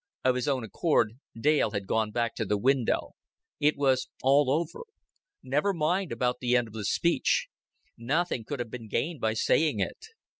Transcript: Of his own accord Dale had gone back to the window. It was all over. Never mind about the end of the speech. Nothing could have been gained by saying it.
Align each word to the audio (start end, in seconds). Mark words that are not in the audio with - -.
Of 0.23 0.33
his 0.33 0.47
own 0.47 0.63
accord 0.63 1.19
Dale 1.39 1.69
had 1.69 1.85
gone 1.85 2.09
back 2.09 2.33
to 2.33 2.45
the 2.45 2.57
window. 2.57 3.11
It 3.59 3.77
was 3.77 4.07
all 4.23 4.49
over. 4.49 4.79
Never 5.43 5.75
mind 5.75 6.11
about 6.11 6.39
the 6.39 6.57
end 6.57 6.67
of 6.67 6.73
the 6.73 6.85
speech. 6.85 7.49
Nothing 7.99 8.43
could 8.43 8.57
have 8.59 8.71
been 8.71 8.87
gained 8.87 9.21
by 9.21 9.33
saying 9.35 9.79
it. 9.79 10.07